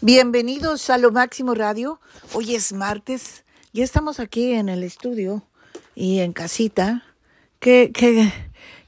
[0.00, 2.00] Bienvenidos a Lo Máximo Radio.
[2.32, 3.44] Hoy es martes.
[3.72, 5.44] Ya estamos aquí en el estudio
[5.94, 7.04] y en casita.
[7.60, 8.32] Qué, qué,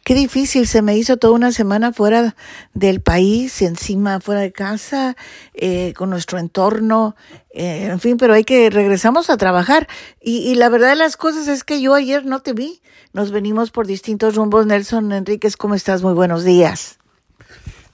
[0.05, 2.35] qué difícil se me hizo toda una semana fuera
[2.75, 5.17] del país, encima fuera de casa,
[5.55, 7.15] eh, con nuestro entorno,
[7.51, 9.87] eh, en fin, pero hay que regresamos a trabajar.
[10.21, 12.83] Y, y la verdad de las cosas es que yo ayer no te vi.
[13.13, 14.67] Nos venimos por distintos rumbos.
[14.67, 16.03] Nelson Enríquez, ¿cómo estás?
[16.03, 17.00] Muy buenos días.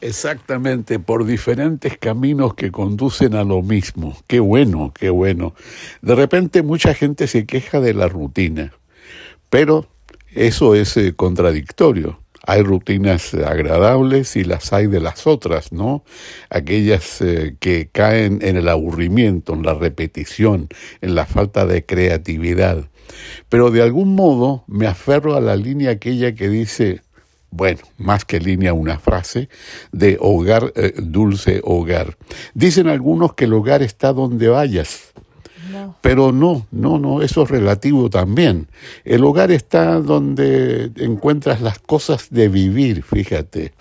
[0.01, 4.17] Exactamente, por diferentes caminos que conducen a lo mismo.
[4.27, 5.55] Qué bueno, qué bueno.
[6.03, 8.75] De repente mucha gente se queja de la rutina,
[9.49, 9.89] pero
[10.35, 12.21] eso es eh, contradictorio.
[12.49, 16.05] Hay rutinas agradables y las hay de las otras, ¿no?
[16.51, 20.69] Aquellas eh, que caen en el aburrimiento, en la repetición,
[21.01, 22.85] en la falta de creatividad.
[23.49, 27.03] Pero de algún modo me aferro a la línea aquella que dice,
[27.57, 29.49] bueno, más que línea, una frase
[29.93, 32.17] de hogar, eh, dulce hogar.
[32.55, 35.13] Dicen algunos que el hogar está donde vayas.
[36.01, 38.69] Pero no, no, no, eso es relativo también.
[39.05, 43.73] El hogar está donde encuentras las cosas de vivir, fíjate.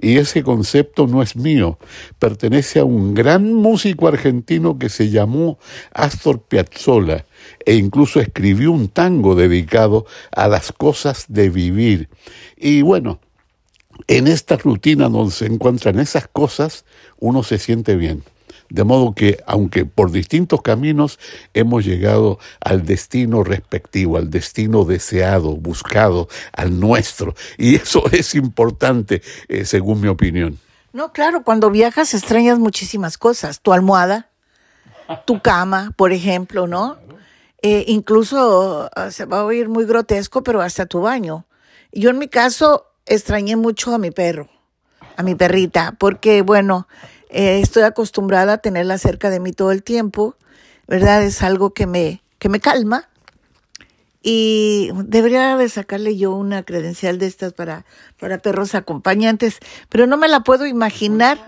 [0.00, 1.78] Y ese concepto no es mío,
[2.18, 5.58] pertenece a un gran músico argentino que se llamó
[5.92, 7.24] Astor Piazzolla
[7.64, 12.08] e incluso escribió un tango dedicado a las cosas de vivir.
[12.56, 13.20] Y bueno,
[14.06, 16.84] en esta rutina donde se encuentran esas cosas,
[17.18, 18.22] uno se siente bien.
[18.70, 21.18] De modo que, aunque por distintos caminos
[21.54, 27.34] hemos llegado al destino respectivo, al destino deseado, buscado, al nuestro.
[27.56, 30.58] Y eso es importante, eh, según mi opinión.
[30.92, 33.60] No, claro, cuando viajas extrañas muchísimas cosas.
[33.60, 34.28] Tu almohada,
[35.26, 36.98] tu cama, por ejemplo, ¿no?
[37.62, 41.46] Eh, incluso ah, se va a oír muy grotesco, pero hasta tu baño.
[41.92, 44.48] Yo en mi caso extrañé mucho a mi perro,
[45.16, 46.86] a mi perrita, porque bueno,
[47.30, 50.36] eh, estoy acostumbrada a tenerla cerca de mí todo el tiempo,
[50.86, 51.22] ¿verdad?
[51.24, 53.08] Es algo que me, que me calma.
[54.22, 57.86] Y debería de sacarle yo una credencial de estas para,
[58.18, 61.38] para perros acompañantes, pero no me la puedo imaginar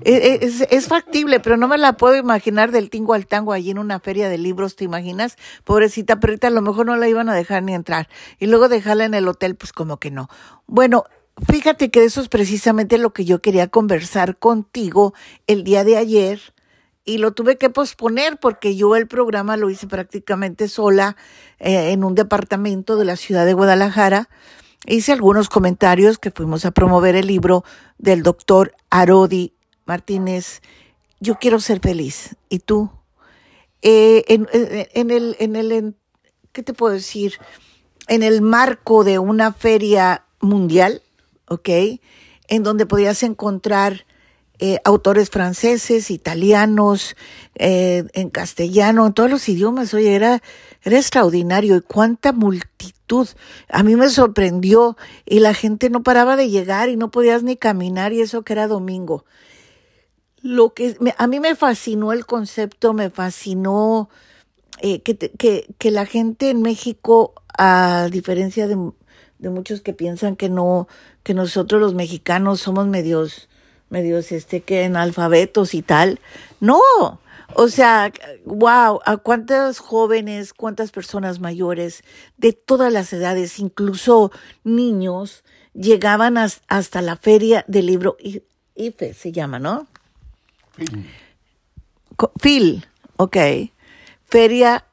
[0.00, 3.78] es, es, factible, pero no me la puedo imaginar del tingo al tango allí en
[3.78, 5.36] una feria de libros, ¿te imaginas?
[5.64, 8.08] Pobrecita perrita, a lo mejor no la iban a dejar ni entrar.
[8.38, 10.28] Y luego dejarla en el hotel, pues como que no.
[10.66, 11.04] Bueno,
[11.46, 15.14] fíjate que eso es precisamente lo que yo quería conversar contigo
[15.46, 16.40] el día de ayer.
[17.04, 21.16] Y lo tuve que posponer porque yo el programa lo hice prácticamente sola
[21.58, 24.28] eh, en un departamento de la ciudad de Guadalajara
[24.86, 27.64] hice algunos comentarios que fuimos a promover el libro
[27.98, 29.54] del doctor Arodi
[29.84, 30.60] Martínez,
[31.20, 32.36] yo quiero ser feliz.
[32.48, 32.90] ¿Y tú?
[33.82, 35.94] Eh, en, el, en el,
[36.52, 37.34] ¿qué te puedo decir?
[38.08, 41.02] En el marco de una feria mundial,
[41.48, 41.68] ¿ok?
[42.48, 44.04] En donde podías encontrar
[44.58, 47.16] eh, autores franceses, italianos,
[47.56, 49.94] eh, en castellano, en todos los idiomas.
[49.94, 50.42] Oye, era,
[50.82, 51.76] era extraordinario.
[51.76, 53.28] Y cuánta multitud.
[53.68, 57.56] A mí me sorprendió y la gente no paraba de llegar y no podías ni
[57.56, 59.24] caminar y eso que era domingo
[60.42, 64.10] lo que a mí me fascinó el concepto, me fascinó
[64.80, 68.76] eh, que, que, que, la gente en México, a diferencia de,
[69.38, 70.88] de, muchos que piensan que no,
[71.22, 73.48] que nosotros los mexicanos somos medios,
[73.88, 76.18] medios este que analfabetos y tal,
[76.58, 76.80] no,
[77.54, 78.12] o sea,
[78.44, 82.02] wow, a cuántas jóvenes, cuántas personas mayores
[82.36, 84.32] de todas las edades, incluso
[84.64, 85.44] niños,
[85.74, 88.16] llegaban hasta la feria del libro
[88.74, 89.86] IFE, se llama, ¿no?
[92.40, 93.36] FIL, ok.
[94.24, 94.84] Feria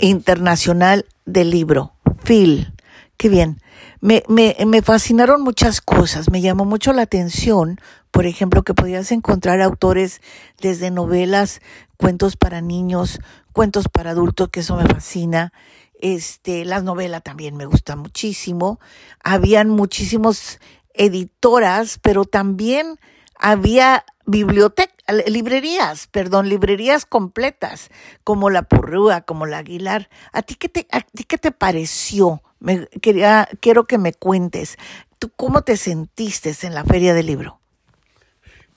[0.00, 1.94] Internacional, del Libro.
[2.24, 2.72] FIL.
[3.16, 3.60] Qué bien.
[4.00, 6.30] Me, me, me fascinaron muchas cosas.
[6.30, 10.20] Me llamó mucho la atención, por ejemplo, que podías encontrar autores
[10.60, 11.60] desde novelas,
[11.96, 13.20] cuentos para niños,
[13.52, 15.52] cuentos para adultos, que eso me fascina.
[16.00, 18.80] Este, las novelas también me gusta muchísimo.
[19.22, 20.58] Habían muchísimos
[20.94, 22.98] editoras, pero también
[23.36, 24.96] había bibliotecas,
[25.26, 27.90] librerías, perdón, librerías completas,
[28.24, 30.08] como la Porrúa, como la Aguilar.
[30.32, 32.42] ¿A ti qué te, a ti qué te pareció?
[32.60, 34.76] Me, quería, quiero que me cuentes.
[35.18, 37.60] ¿Tú cómo te sentiste en la feria del libro?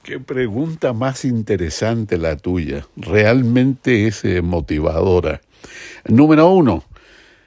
[0.04, 2.86] Qué pregunta más interesante la tuya.
[2.96, 5.42] Realmente es eh, motivadora.
[6.08, 6.84] Número uno,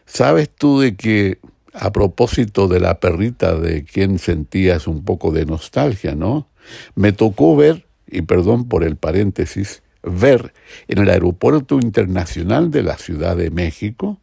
[0.06, 1.38] ¿sabes tú de que
[1.72, 6.48] a propósito de la perrita de quien sentías un poco de nostalgia, ¿no?
[6.94, 10.52] Me tocó ver, y perdón por el paréntesis, ver
[10.86, 14.18] en el Aeropuerto Internacional de la Ciudad de México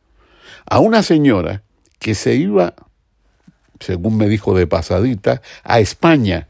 [0.66, 1.64] a una señora
[2.00, 2.74] que se iba,
[3.80, 6.48] según me dijo de pasadita, a España.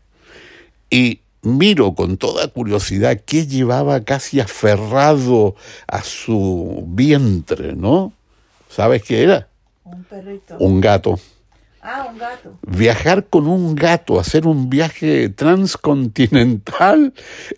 [0.90, 5.56] Y miro con toda curiosidad qué llevaba casi aferrado
[5.88, 8.14] a su vientre, ¿no?
[8.70, 9.48] ¿Sabes qué era?
[9.84, 10.58] Un perrito.
[10.60, 11.20] Un gato.
[11.88, 12.58] Ah, un gato.
[12.66, 17.14] Viajar con un gato, hacer un viaje transcontinental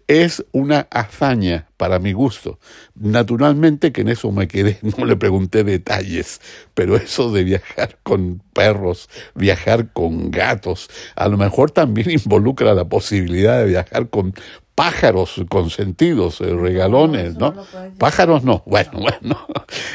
[0.06, 2.59] es una hazaña para mi gusto.
[2.94, 6.41] Naturalmente que en eso me quedé, no le pregunté detalles,
[6.74, 12.83] pero eso de viajar con perros, viajar con gatos, a lo mejor también involucra la
[12.83, 14.33] posibilidad de viajar con
[14.75, 17.65] pájaros consentidos, eh, regalones, No, ¿no?
[17.97, 18.62] Pájaros no.
[18.65, 19.47] Bueno, bueno.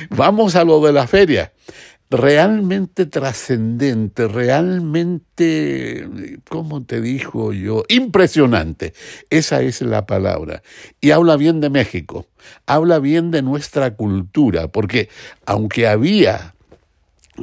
[0.08, 1.52] Vamos a lo de la feria
[2.12, 6.06] realmente trascendente, realmente,
[6.48, 7.84] ¿cómo te dijo yo?
[7.88, 8.92] Impresionante.
[9.30, 10.62] Esa es la palabra.
[11.00, 12.26] Y habla bien de México,
[12.66, 15.08] habla bien de nuestra cultura, porque
[15.46, 16.54] aunque había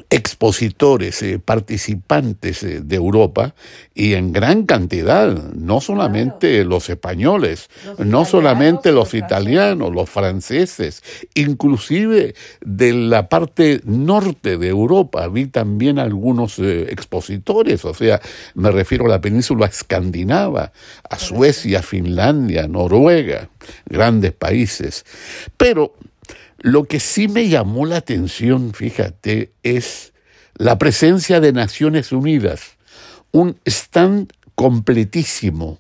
[0.09, 3.55] expositores, eh, participantes eh, de Europa
[3.95, 11.01] y en gran cantidad, no solamente los españoles, Los no solamente los italianos, los franceses,
[11.33, 18.21] inclusive de la parte norte de Europa vi también algunos eh, expositores, o sea,
[18.53, 20.71] me refiero a la península escandinava,
[21.09, 23.49] a Suecia, Finlandia, Noruega,
[23.87, 25.03] grandes países.
[25.57, 25.95] Pero
[26.61, 30.13] lo que sí me llamó la atención, fíjate, es
[30.55, 32.77] la presencia de Naciones Unidas,
[33.31, 35.79] un stand completísimo,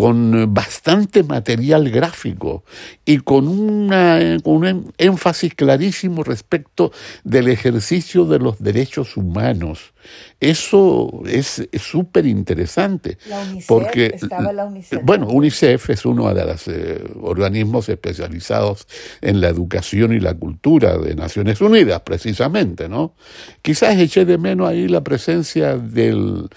[0.00, 2.64] con bastante material gráfico
[3.04, 6.90] y con, una, con un énfasis clarísimo respecto
[7.22, 9.92] del ejercicio de los derechos humanos.
[10.40, 13.18] Eso es súper interesante.
[13.28, 15.02] La UNICEF, porque, estaba la UNICEF.
[15.04, 18.86] Bueno, UNICEF es uno de los eh, organismos especializados
[19.20, 23.14] en la educación y la cultura de Naciones Unidas, precisamente, ¿no?
[23.60, 26.48] Quizás eché de menos ahí la presencia del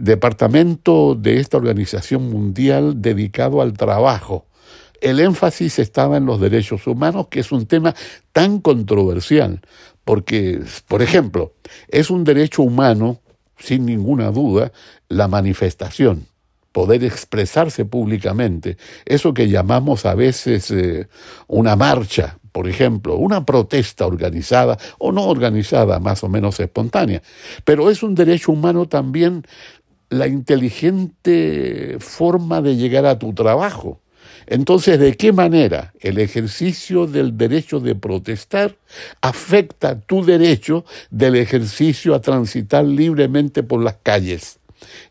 [0.00, 4.46] departamento de esta organización mundial dedicado al trabajo.
[5.00, 7.94] El énfasis estaba en los derechos humanos, que es un tema
[8.32, 9.60] tan controversial,
[10.04, 11.54] porque, por ejemplo,
[11.88, 13.20] es un derecho humano,
[13.58, 14.72] sin ninguna duda,
[15.08, 16.26] la manifestación,
[16.72, 21.08] poder expresarse públicamente, eso que llamamos a veces eh,
[21.46, 27.22] una marcha, por ejemplo, una protesta organizada o no organizada, más o menos espontánea,
[27.64, 29.44] pero es un derecho humano también
[30.10, 34.00] la inteligente forma de llegar a tu trabajo.
[34.46, 38.76] Entonces, ¿de qué manera el ejercicio del derecho de protestar
[39.22, 44.58] afecta tu derecho del ejercicio a transitar libremente por las calles?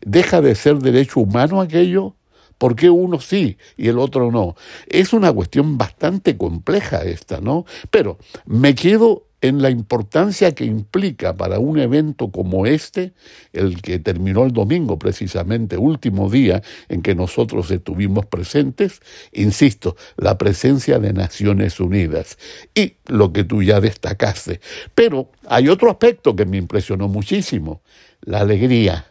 [0.02, 2.14] ¿Deja de ser derecho humano aquello?
[2.58, 4.54] ¿Por qué uno sí y el otro no?
[4.86, 7.64] Es una cuestión bastante compleja esta, ¿no?
[7.90, 13.12] Pero me quedo en la importancia que implica para un evento como este,
[13.52, 19.00] el que terminó el domingo precisamente, último día en que nosotros estuvimos presentes,
[19.32, 22.38] insisto, la presencia de Naciones Unidas
[22.74, 24.60] y lo que tú ya destacaste.
[24.94, 27.82] Pero hay otro aspecto que me impresionó muchísimo,
[28.22, 29.06] la alegría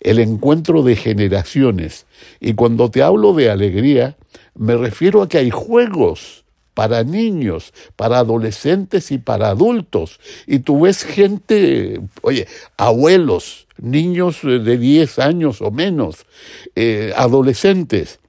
[0.00, 2.06] el encuentro de generaciones.
[2.38, 4.18] Y cuando te hablo de alegría,
[4.54, 6.43] me refiero a que hay juegos
[6.74, 10.20] para niños, para adolescentes y para adultos.
[10.46, 16.26] Y tú ves gente, oye, abuelos, niños de 10 años o menos,
[16.74, 18.20] eh, adolescentes,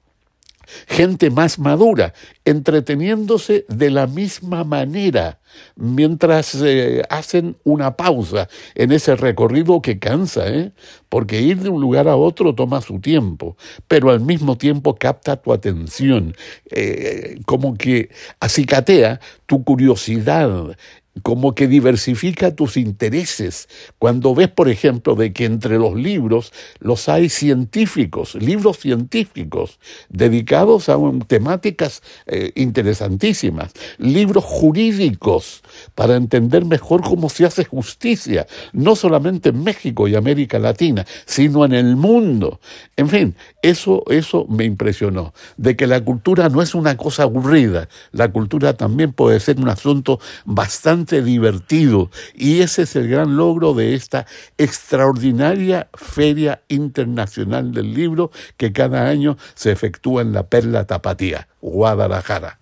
[0.86, 2.14] gente más madura,
[2.44, 5.38] entreteniéndose de la misma manera
[5.76, 10.72] mientras eh, hacen una pausa en ese recorrido que cansa, ¿eh?
[11.08, 13.56] porque ir de un lugar a otro toma su tiempo,
[13.88, 16.34] pero al mismo tiempo capta tu atención,
[16.70, 20.76] eh, como que acicatea tu curiosidad,
[21.22, 23.68] como que diversifica tus intereses.
[23.98, 30.88] Cuando ves, por ejemplo, de que entre los libros los hay científicos, libros científicos dedicados
[30.88, 30.96] a
[31.26, 35.62] temáticas eh, interesantísimas, libros jurídicos
[35.94, 41.64] para entender mejor cómo se hace justicia, no solamente en México y América Latina, sino
[41.64, 42.60] en el mundo.
[42.96, 47.88] En fin, eso, eso me impresionó, de que la cultura no es una cosa aburrida,
[48.12, 53.74] la cultura también puede ser un asunto bastante divertido y ese es el gran logro
[53.74, 54.26] de esta
[54.58, 62.58] extraordinaria Feria Internacional del Libro que cada año se efectúa en la Perla Tapatía, Guadalajara.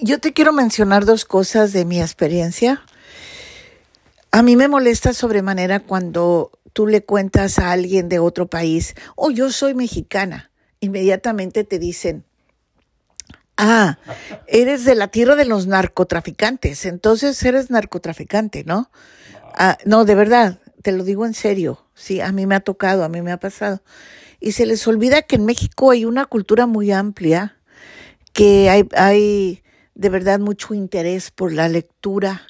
[0.00, 2.82] Yo te quiero mencionar dos cosas de mi experiencia.
[4.30, 9.30] A mí me molesta sobremanera cuando tú le cuentas a alguien de otro país, oh,
[9.30, 10.50] yo soy mexicana.
[10.80, 12.24] Inmediatamente te dicen,
[13.58, 13.98] ah,
[14.46, 18.90] eres de la tierra de los narcotraficantes, entonces eres narcotraficante, ¿no?
[19.54, 21.84] Ah, no, de verdad, te lo digo en serio.
[21.94, 23.82] Sí, a mí me ha tocado, a mí me ha pasado.
[24.40, 27.56] y se les olvida que en México hay una cultura muy amplia,
[28.32, 29.62] que hay, hay
[29.96, 32.42] de verdad mucho interés por la lectura,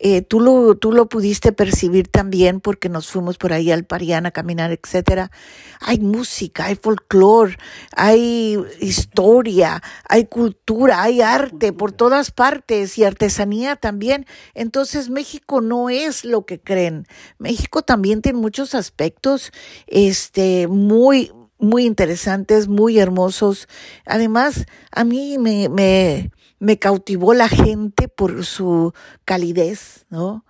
[0.00, 4.26] eh, tú, lo, tú lo pudiste percibir también porque nos fuimos por ahí al Parián
[4.26, 5.32] a caminar, etcétera.
[5.80, 7.58] Hay música, hay folclore,
[7.96, 14.26] hay historia, hay cultura, hay arte por todas partes y artesanía también.
[14.54, 17.06] Entonces México no es lo que creen.
[17.38, 19.52] México también tiene muchos aspectos,
[19.88, 23.68] este, muy, muy interesantes, muy hermosos.
[24.06, 28.92] Además, a mí me, me, me cautivó la gente por su
[29.24, 30.44] calidez, ¿no?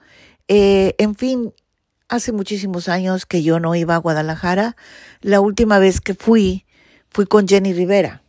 [0.48, 1.52] Eh, en fin,
[2.08, 4.76] hace muchísimos años que yo no iba a Guadalajara.
[5.20, 6.64] La última vez que fui,
[7.10, 8.22] fui con Jenny Rivera.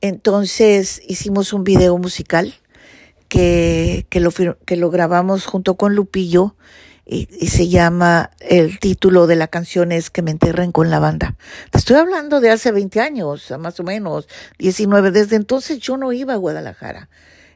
[0.00, 2.54] Entonces hicimos un video musical
[3.28, 6.56] que, que, lo, que lo grabamos junto con Lupillo
[7.06, 11.34] y, se llama, el título de la canción es Que me enterren con la banda.
[11.70, 14.26] Te estoy hablando de hace 20 años, más o menos,
[14.58, 15.10] 19.
[15.10, 17.10] Desde entonces yo no iba a Guadalajara.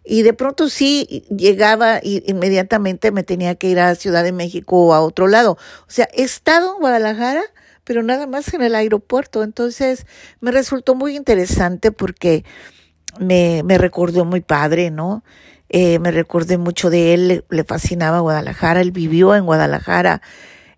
[0.04, 4.86] Y de pronto sí llegaba y inmediatamente me tenía que ir a Ciudad de México
[4.86, 5.52] o a otro lado.
[5.52, 7.42] O sea, he estado en Guadalajara,
[7.84, 9.42] pero nada más en el aeropuerto.
[9.42, 10.06] Entonces
[10.40, 12.44] me resultó muy interesante porque
[13.18, 15.24] me, me recordó muy padre, ¿no?
[15.68, 20.22] Eh, me recordé mucho de él, le, fascinaba Guadalajara, él vivió en Guadalajara.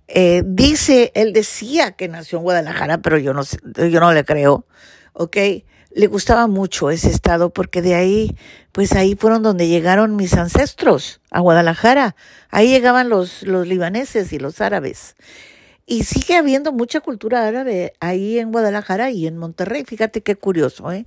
[0.09, 3.43] Eh, dice, él decía que nació en Guadalajara, pero yo no,
[3.77, 4.67] yo no le creo,
[5.13, 5.37] ¿ok?
[5.93, 8.37] Le gustaba mucho ese estado porque de ahí,
[8.73, 12.17] pues ahí fueron donde llegaron mis ancestros, a Guadalajara.
[12.51, 15.15] Ahí llegaban los, los libaneses y los árabes.
[15.87, 19.85] Y sigue habiendo mucha cultura árabe ahí en Guadalajara y en Monterrey.
[19.85, 21.07] Fíjate qué curioso, ¿eh?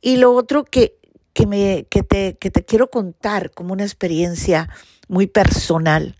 [0.00, 0.97] Y lo otro que
[1.38, 4.68] que, me, que, te, que te quiero contar como una experiencia
[5.06, 6.16] muy personal.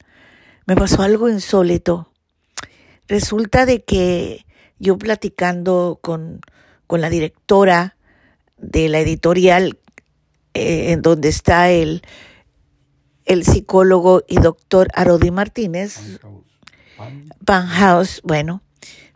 [0.65, 2.13] Me pasó algo insólito.
[3.09, 4.47] Resulta de que
[4.79, 6.41] yo platicando con,
[6.87, 7.97] con la directora
[8.59, 9.81] de la editorial
[10.55, 12.03] eh, en donde está el,
[13.25, 16.21] el psicólogo y doctor Arodi Martínez,
[17.41, 18.63] Van House, bueno,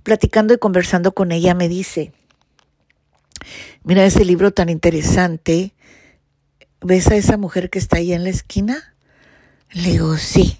[0.02, 2.12] platicando y conversando con ella me dice,
[3.84, 5.72] mira ese libro tan interesante
[6.82, 8.94] ¿ves a esa mujer que está ahí en la esquina?
[9.72, 10.58] Le digo, sí,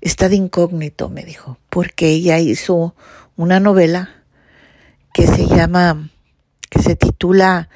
[0.00, 2.94] está de incógnito, me dijo, porque ella hizo
[3.36, 4.22] una novela
[5.12, 6.10] que se llama,
[6.70, 7.68] que se titula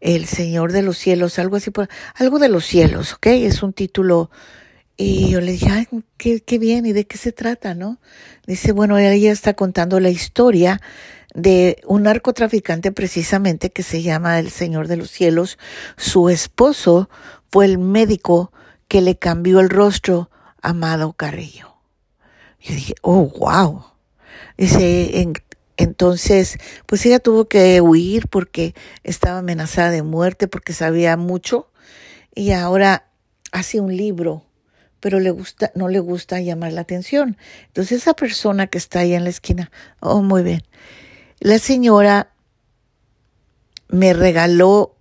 [0.00, 3.26] El Señor de los Cielos, algo así, por, algo de los cielos, ¿ok?
[3.26, 4.30] Es un título.
[4.96, 7.98] Y yo le dije, ay, qué, qué bien, ¿y de qué se trata, no?
[8.46, 10.80] Dice, bueno, ella está contando la historia
[11.34, 15.58] de un narcotraficante precisamente que se llama el Señor de los Cielos.
[15.96, 17.10] Su esposo
[17.50, 18.52] fue el médico
[18.88, 20.30] que le cambió el rostro
[20.62, 21.74] a Amado Carrillo.
[22.60, 23.84] Yo dije, oh, wow.
[24.56, 25.28] Dice,
[25.76, 31.68] entonces, pues ella tuvo que huir porque estaba amenazada de muerte, porque sabía mucho.
[32.34, 33.08] Y ahora
[33.52, 34.44] hace un libro,
[35.00, 37.36] pero le gusta, no le gusta llamar la atención.
[37.66, 40.62] Entonces esa persona que está ahí en la esquina, oh, muy bien.
[41.44, 42.32] La señora
[43.88, 44.96] me regaló,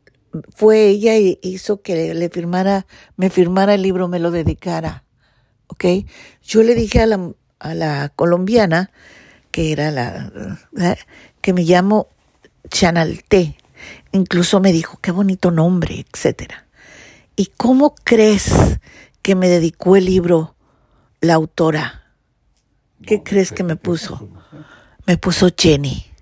[0.54, 2.86] fue ella y hizo que le firmara,
[3.16, 5.06] me firmara el libro, me lo dedicara.
[5.68, 5.86] ¿Ok?
[6.42, 8.92] Yo le dije a la, a la colombiana,
[9.52, 10.60] que era la,
[11.40, 12.10] que me llamo
[12.68, 13.56] Chanalté.
[14.12, 16.68] Incluso me dijo, qué bonito nombre, etcétera.
[17.38, 18.52] ¿Y cómo crees
[19.22, 20.58] que me dedicó el libro
[21.22, 22.04] la autora?
[23.02, 24.28] ¿Qué crees que me puso?
[25.06, 26.12] Me puso Jenny.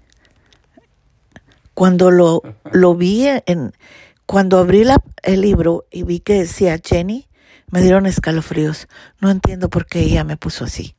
[1.82, 3.74] Cuando lo, lo vi en,
[4.28, 4.84] cuando abrí
[5.24, 7.26] el libro y vi que decía Jenny,
[7.72, 8.88] me dieron escalofríos.
[9.20, 10.94] No entiendo por qué ella me puso así.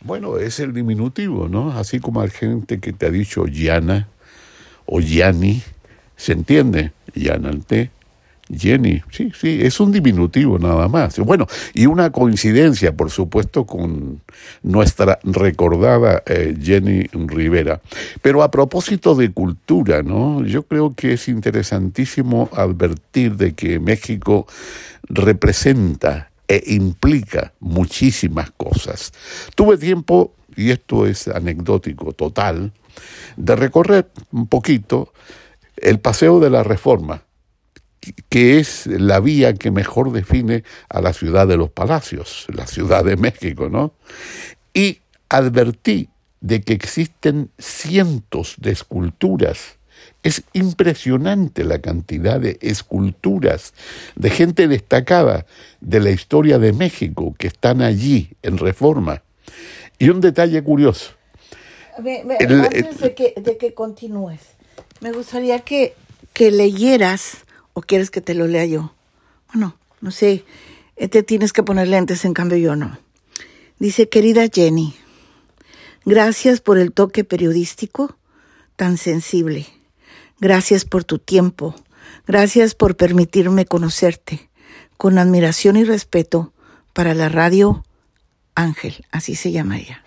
[0.00, 1.70] Bueno, es el diminutivo, ¿no?
[1.70, 4.08] Así como hay gente que te ha dicho Yana
[4.86, 5.62] o Yani,
[6.16, 6.90] ¿se entiende?
[7.14, 7.92] Yanante,
[8.54, 11.18] Jenny, sí, sí, es un diminutivo nada más.
[11.18, 14.20] Bueno, y una coincidencia, por supuesto, con
[14.62, 17.80] nuestra recordada eh, Jenny Rivera.
[18.22, 20.44] Pero a propósito de cultura, ¿no?
[20.44, 24.46] Yo creo que es interesantísimo advertir de que México
[25.08, 29.12] representa e implica muchísimas cosas.
[29.56, 32.72] Tuve tiempo, y esto es anecdótico total,
[33.36, 35.12] de recorrer un poquito
[35.76, 37.22] el Paseo de la Reforma
[38.28, 43.04] que es la vía que mejor define a la ciudad de los palacios, la ciudad
[43.04, 43.92] de México, ¿no?
[44.74, 44.98] Y
[45.28, 46.08] advertí
[46.40, 49.78] de que existen cientos de esculturas.
[50.22, 53.72] Es impresionante la cantidad de esculturas
[54.14, 55.46] de gente destacada
[55.80, 59.22] de la historia de México que están allí en reforma.
[59.98, 61.16] Y un detalle curioso,
[61.96, 64.40] antes de que, de que continúes,
[65.00, 65.94] me gustaría que,
[66.32, 67.45] que leyeras,
[67.76, 68.94] o quieres que te lo lea yo.
[69.52, 70.46] Bueno, no sé,
[70.96, 72.98] te tienes que poner lentes, en cambio yo no.
[73.78, 74.96] Dice, querida Jenny,
[76.06, 78.16] gracias por el toque periodístico
[78.76, 79.66] tan sensible.
[80.40, 81.74] Gracias por tu tiempo.
[82.26, 84.48] Gracias por permitirme conocerte.
[84.96, 86.54] Con admiración y respeto
[86.94, 87.84] para la radio
[88.54, 90.02] Ángel, así se llama ella.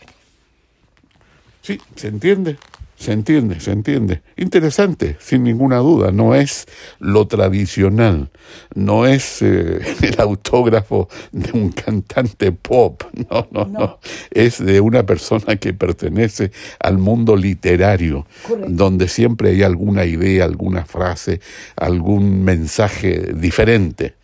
[1.62, 2.58] Sí, se entiende.
[3.00, 4.24] Se entiende, se entiende.
[4.36, 6.12] Interesante, sin ninguna duda.
[6.12, 6.66] No es
[7.00, 8.30] lo tradicional,
[8.76, 13.02] no es eh, el autógrafo de un cantante pop,
[13.32, 14.00] no, no, no,
[14.32, 18.28] Es de una persona que pertenece al mundo literario,
[18.68, 21.40] donde siempre hay alguna idea, alguna frase,
[21.78, 24.16] algún mensaje diferente.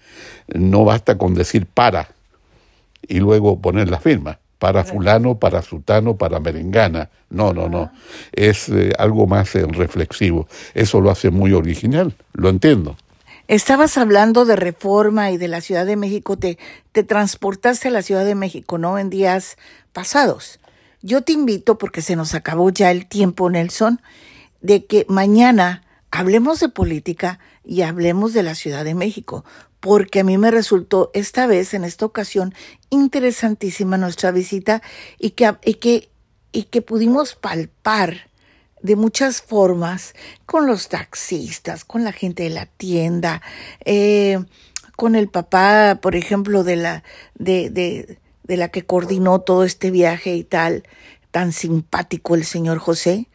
[0.53, 2.10] No basta con decir para
[3.08, 7.12] y luego poner la firma para fulano, para sutano, para merengana.
[7.29, 7.91] No, no, no.
[8.31, 10.48] Es eh, algo más reflexivo.
[10.74, 12.98] Eso lo hace muy original, lo entiendo.
[13.48, 16.57] Estabas hablando de reforma y de la Ciudad de México, te,
[16.93, 18.98] te transportaste a la Ciudad de México, ¿no?
[18.98, 19.55] En días
[19.93, 20.60] pasados.
[21.03, 24.01] Yo te invito, porque se nos acabó ya el tiempo, Nelson,
[24.62, 29.45] de que mañana hablemos de política y hablemos de la Ciudad de México,
[29.86, 32.56] porque a mí me resultó esta vez, en esta ocasión,
[32.89, 34.82] interesantísima nuestra visita
[35.20, 36.10] y que, y que,
[36.51, 38.32] y que pudimos palpar
[38.82, 40.15] de muchas formas
[40.48, 43.44] con los taxistas, con la gente de la tienda,
[43.86, 44.44] eh,
[44.96, 47.04] con el papá, por ejemplo, de la,
[47.36, 50.82] de, de, de la que coordinó todo este viaje y tal,
[51.30, 53.30] tan simpático el señor José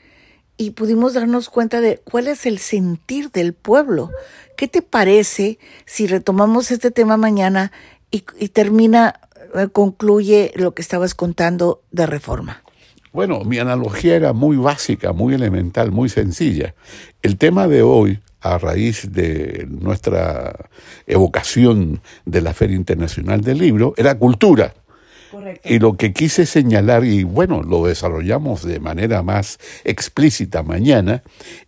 [0.60, 4.10] y pudimos darnos cuenta de cuál es el sentir del pueblo.
[4.58, 7.72] ¿Qué te parece si retomamos este tema mañana
[8.10, 9.20] y, termina,
[9.54, 12.62] eh, concluye lo que estabas contando de reforma?
[13.10, 16.74] Bueno, mi analogía era muy básica, muy elemental, muy sencilla.
[17.22, 20.68] El tema de hoy, a raíz de nuestra
[21.06, 24.74] evocación de la Feria Internacional del Libro, era cultura.
[25.64, 31.22] Y lo que quise señalar, y bueno, lo desarrollamos de manera más explícita mañana,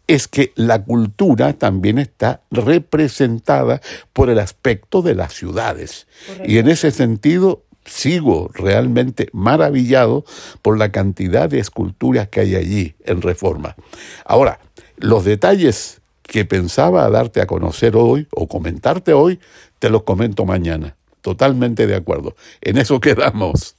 [0.07, 3.81] es que la cultura también está representada
[4.13, 6.07] por el aspecto de las ciudades.
[6.45, 10.25] Y en ese sentido, sigo realmente maravillado
[10.63, 13.77] por la cantidad de esculturas que hay allí en Reforma.
[14.25, 14.61] Ahora,
[14.97, 19.41] los detalles que pensaba darte a conocer hoy o comentarte hoy,
[19.79, 20.97] te los comento mañana.
[21.23, 22.37] Totalmente de acuerdo.
[22.61, 23.77] En eso quedamos.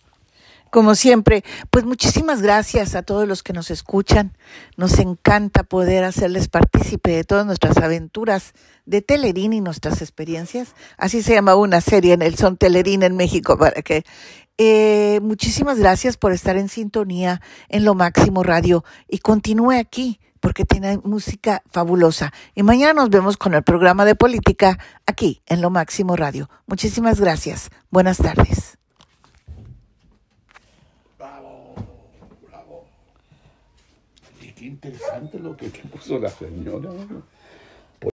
[0.72, 4.36] Como siempre, pues muchísimas gracias a todos los que nos escuchan.
[4.76, 8.54] Nos encanta poder hacerles partícipe de todas nuestras aventuras
[8.88, 10.74] de Telerín y nuestras experiencias.
[10.98, 14.04] Así se llama una serie en el Son Telerín en México para que
[14.58, 20.66] eh, muchísimas gracias por estar en sintonía en Lo Máximo Radio y continúe aquí porque
[20.66, 22.34] tiene música fabulosa.
[22.54, 26.50] Y mañana nos vemos con el programa de política aquí en Lo Máximo Radio.
[26.68, 27.70] Muchísimas gracias.
[27.90, 28.78] Buenas tardes.
[31.18, 31.76] Bravo,
[32.46, 32.86] bravo.
[34.42, 36.90] Y qué interesante lo que puso la señora.